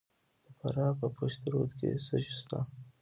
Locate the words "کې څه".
1.79-2.15